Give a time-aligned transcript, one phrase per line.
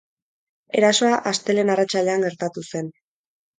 [0.79, 2.93] Erasoa astelehen arratsaldean gertatu zen.